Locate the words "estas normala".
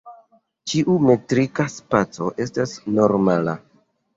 2.47-3.59